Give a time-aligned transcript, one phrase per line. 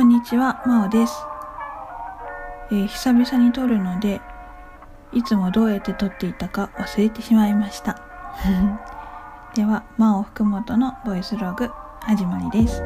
[0.00, 1.12] こんにちは、まおです、
[2.70, 4.22] えー、久々に撮るので、
[5.12, 8.00] いつもどうやって撮っていたか忘れてしまいました。
[9.54, 11.70] では、まお福本のボイスログ、
[12.00, 12.82] 始まりです。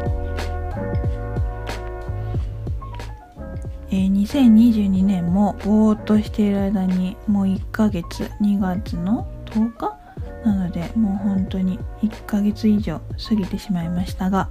[3.90, 9.96] えー、2022年もぼーっとしている間にもう1ヶ月、2月の10日？
[10.44, 14.48] なので、もう本当に1ヶ月以上過ぎてしまいましたが、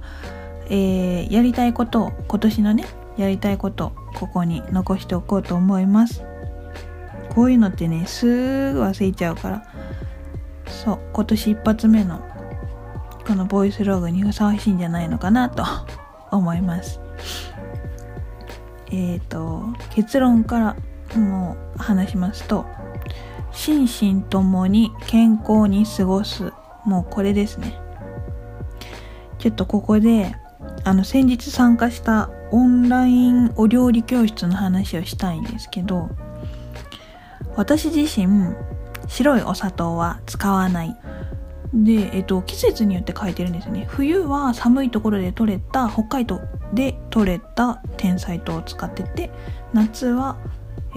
[0.66, 2.86] えー、やりたいことを今年のね
[3.16, 6.24] やりたいことここに残しておこうと思います。
[7.34, 9.62] こういうのってねすぐ忘れちゃうから。
[10.66, 12.20] そう今年一発目の
[13.26, 15.64] このボイスログにふさわしいんじゃないのかなと
[16.30, 17.00] 思います。
[18.90, 20.76] えっ、ー、と結論から
[21.18, 22.66] もう話しますと
[23.52, 23.88] 心
[24.18, 26.52] 身ともに健康に過ごす
[26.84, 27.78] もうこれですね。
[29.38, 30.34] ちょっとここで
[30.84, 36.10] あの先日参加したオンラインお料理教室の話をしたいんですけど
[37.56, 38.54] 私自身
[39.08, 40.96] 白いお砂糖は使わない。
[41.72, 43.84] で、えっと、季節によって書いてるんですね。
[43.88, 46.40] 冬は寒いところで採れた北海道
[46.72, 49.30] で採れた天才糖を使ってて
[49.72, 50.36] 夏は、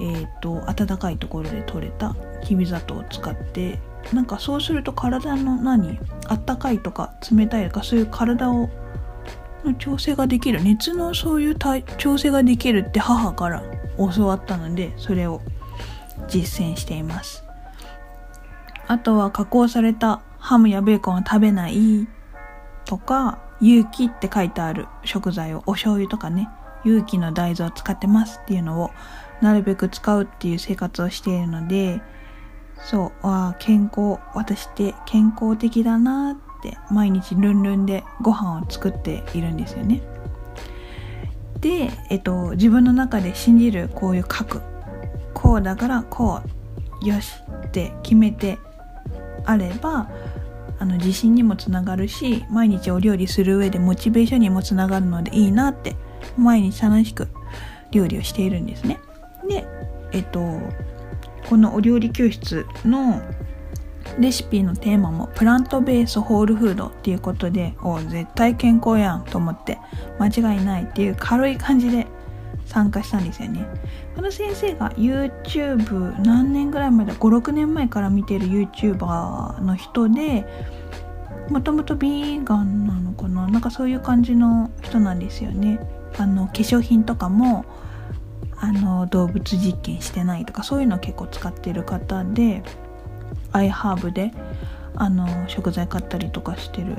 [0.00, 3.80] えっと、暖かいところで採れたきび砂糖を使って
[4.12, 8.68] なんかそうすると体の何あったかいとか冷たいとかそういう体を
[9.64, 10.62] の調整ができる。
[10.62, 11.56] 熱のそういう
[11.98, 13.62] 調整ができるって母から
[13.96, 15.40] 教わったのでそれを
[16.28, 17.44] 実践しています。
[18.86, 22.08] あとは加工されたハムやベーコンは食べない
[22.84, 26.48] とか有機って書いてある食材をお醤油とかね
[26.84, 28.90] 有機の大豆を使ってますっていうのを
[29.42, 32.00] なるべく使うっていう生活をしているので
[32.80, 40.02] そうあ健康私って健康的だなってって毎日ルンルンでご飯を作っているんですよね。
[41.60, 44.62] で、えっと、自分の中で信じるこういう核
[45.34, 46.40] こうだからこ
[47.02, 47.32] うよし
[47.66, 48.58] って決めて
[49.44, 50.10] あれば
[50.80, 55.96] あの自信にもつながるし毎日お料理する上でモチベーションにもつながるのでいいなって
[56.36, 57.28] 毎日楽しく
[57.90, 59.00] 料理をしているんですね。
[59.48, 59.66] で
[60.12, 60.40] えっと
[61.48, 63.22] このお料理教室の
[64.18, 69.78] レシピのテーマもプラントベースホールフードっていうことでお絶対健康やんと思って
[70.18, 72.06] 間違いないっていう軽い感じで
[72.66, 73.66] 参加したんですよね。
[74.14, 80.44] この先生が YouTube 何年ぐらい前だ56年前から見てる YouTuber の人で
[81.50, 85.80] もともとビーガンなのかななんかそういう感じの人なんですよね。
[86.18, 87.64] あの化粧品とかも
[88.56, 92.62] あの動物実験してないとかそういうの結構使ってる方で
[93.58, 94.32] アイハーブで
[94.94, 96.96] あの食材買ったりとかしてる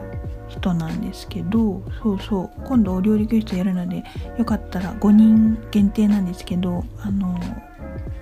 [0.47, 4.03] 人なんですけどそうそう今度お料理教室やるので
[4.37, 7.39] よかったら5人限定なんですけどあの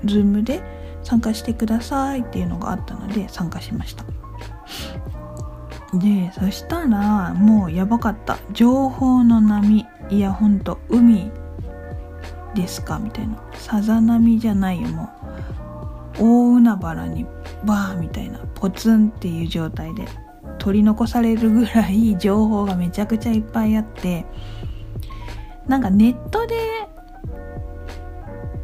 [0.05, 0.61] Zoom で
[1.03, 4.03] 参加してくださいっていうのがあったので参加しました。
[5.93, 8.37] でそしたらもうやばかった。
[8.51, 11.31] 情報の波いやほんと海
[12.53, 12.99] ですか？
[12.99, 13.41] みたいな。
[13.53, 14.89] さざ波じゃないよ。
[14.89, 15.09] も
[16.19, 17.25] う大海原に
[17.65, 20.05] バーみたいなポツンっていう状態で
[20.59, 24.25] 取り残されるぐらい情報がめちゃくちゃいっぱいあって
[25.67, 26.55] なんかネットで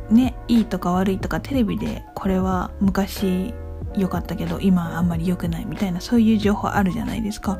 [0.09, 3.53] ねいいとか悪いとかテレビでこれは昔
[3.95, 7.59] 良かったけど今あんまり良くないみたいなそういう情報あるじゃないですか。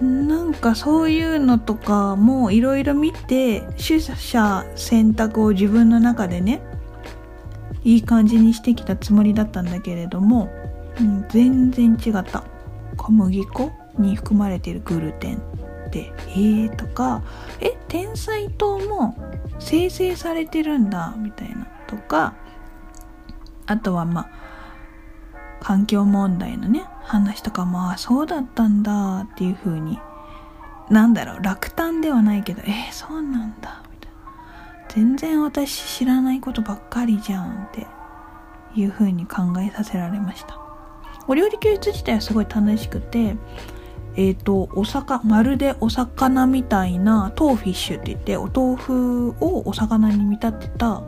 [0.00, 6.60] なんかそういうのとかもいろいろ見て取捨選択を自分の中でね
[7.84, 10.50] いい感じにしてきたつもりだったんだけれども、
[11.00, 12.44] うん、全然違った。
[12.96, 17.22] 小麦粉に含まれているグルテンってえーとか
[17.60, 19.16] え天才糖も
[19.58, 21.66] 生成されてるんだみたいな。
[21.86, 22.34] とか
[23.66, 24.28] あとはまあ
[25.60, 29.98] 環境問題のね話とかもあそうだったんだっていう風に。
[30.90, 33.82] なんだろう落胆ではないけどえー、そうなんだ。
[34.88, 37.86] 全然私知らないことばっかりじゃんって
[38.74, 40.58] いう風に考えさせられました。
[41.26, 43.36] お料理教室自体はすごい楽しくて
[44.16, 51.02] えっ、ー、とお魚まるでお魚みたいなトーフィッシュって言ってお豆腐をお魚に見立てた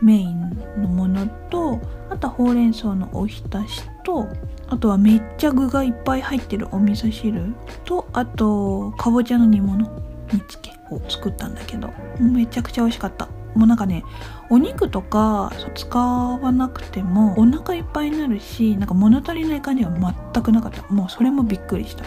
[0.00, 4.28] メインのものとあとはほうれん草のおひたしと
[4.68, 7.54] あとはめっちゃ具がいっぱい入ってるお味噌汁
[7.84, 9.84] とあとかぼちゃの煮物
[10.32, 10.72] 煮つけ。
[11.08, 13.28] 作ったんだけどめちゃくちゃ美味しかった。
[13.54, 14.02] もうなんかね
[14.50, 19.90] お肉とか使わなくてもお腹いっぱいになるしなんか物足りない感じが
[20.32, 20.82] 全くなかった。
[20.92, 22.04] もうそれもびっくりした。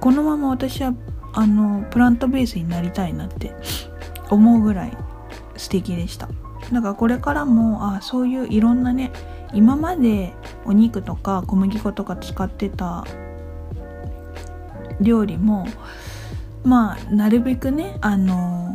[0.00, 0.94] このまま私は
[1.32, 3.54] あのプラントベースになりたいなって
[4.30, 4.96] 思うぐらい
[5.56, 6.28] 素敵でした。
[6.72, 9.12] だかこれからもあそういういろんなね
[9.52, 10.32] 今まで
[10.64, 13.04] お肉とか小麦粉とか使ってた
[15.00, 15.66] 料理も
[16.64, 18.70] まあなるべくねあの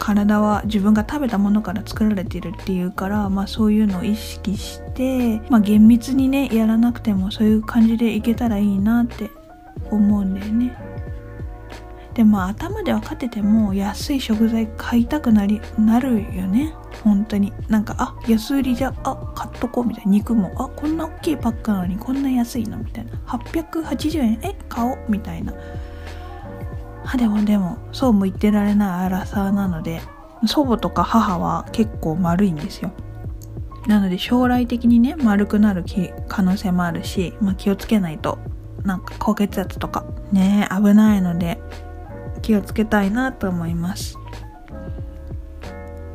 [0.00, 9.30] 体は自分が食べたものから作られているっていうから、まあ、そういうのを意識して、まあ、厳密にねやらなくてもそういう感じでいけたらいいなって
[9.90, 10.76] 思うんだよね。
[12.14, 16.74] でも頭で分かってても安い食材買いたくなりなるよね。
[17.04, 17.52] 本当に。
[17.68, 20.10] なんかあ安売りじゃあ買っとこうみたいな。
[20.10, 23.12] 肉もあこんな大きいパックなのにこんな安いのみたいな。
[23.26, 25.52] 880円え買おうみたいな。
[27.04, 30.00] あでもでもそうも言ってられない荒さなので
[30.46, 32.92] 祖母とか母は結構丸いんですよ。
[33.86, 35.84] なので将来的にね丸くなる
[36.28, 38.38] 可能性もあるし、まあ、気をつけないと
[38.84, 41.58] なんか高血圧とかね危ないので
[42.42, 44.19] 気をつけたいなと思います。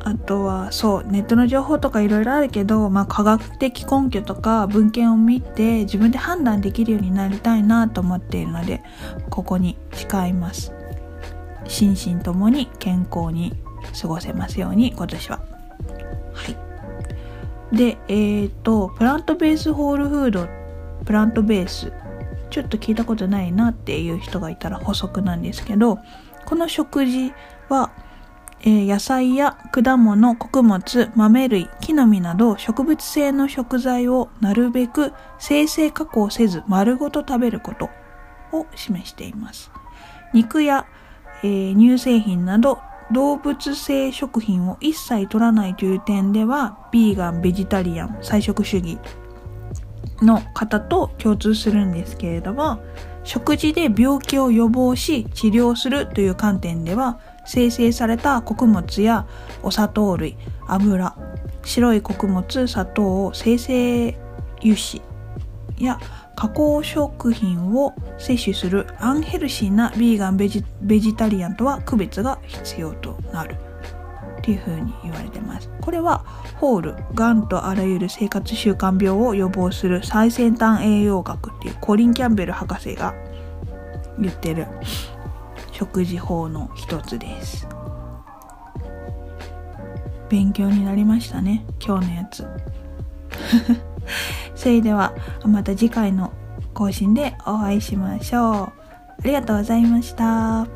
[0.06, 8.84] あとはそうネットの情報とかいろいろあるけど、まあ、科学的根拠とか文献を見て自分で判断できるようになりたいなと思っているので
[9.30, 10.72] ここに誓います。
[11.66, 13.52] 心身ともに健康に
[14.00, 15.40] 過ごせますように今年は。
[16.32, 16.52] は
[17.72, 17.76] い。
[17.76, 20.46] でえっ、ー、とプラントベースホールフード
[21.04, 21.92] プラントベース。
[22.50, 25.98] ちょっと聞いたことないなっていう人がいたら補足なんですけど
[26.44, 27.32] この食事
[27.68, 27.90] は、
[28.60, 37.90] えー、野菜や果物穀物豆類木の実など植物性の食材をなるべく生成加工せず丸ごと食べること
[38.52, 39.70] を示しています。
[40.32, 40.86] 肉や、
[41.42, 42.80] えー、乳製品など
[43.12, 48.98] 動物性食品を一切取らないという点ではビーガンベジタリアン菜食主義
[50.22, 52.80] の方と共通するんですけれども
[53.22, 59.26] 食事で病気を予防し治療するという観点では生成された穀物や
[59.62, 61.16] お砂糖類油
[61.64, 64.16] 白い穀物砂糖を生成
[64.60, 65.02] 油脂
[65.78, 65.98] や
[66.36, 73.56] 加工食品を摂取するアンヘルシーなビーガンベジベジタリアンとは区別が必要となる。
[74.38, 75.68] っていうふうに言われてます。
[75.80, 76.18] これは
[76.60, 83.12] ホールがんとあらゆる生活習慣病を予防する最先端栄養学っていうコリン・キャンベル博士が
[84.18, 84.68] 言ってる。
[85.76, 87.68] 食事法の一つです。
[90.30, 92.46] 勉強になりましたね今日のやつ。
[94.56, 95.12] それでは
[95.44, 96.32] また次回の
[96.72, 98.54] 更新でお会いしましょう。
[98.54, 98.72] あ
[99.24, 100.75] りがとうございました。